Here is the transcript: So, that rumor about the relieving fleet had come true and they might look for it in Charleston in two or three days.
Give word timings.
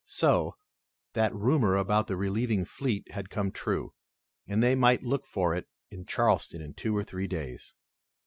So, 0.03 0.55
that 1.13 1.31
rumor 1.31 1.77
about 1.77 2.07
the 2.07 2.15
relieving 2.17 2.65
fleet 2.65 3.11
had 3.11 3.29
come 3.29 3.51
true 3.51 3.93
and 4.47 4.63
they 4.63 4.73
might 4.73 5.03
look 5.03 5.27
for 5.27 5.53
it 5.55 5.67
in 5.91 6.07
Charleston 6.07 6.59
in 6.59 6.73
two 6.73 6.97
or 6.97 7.03
three 7.03 7.27
days. 7.27 7.75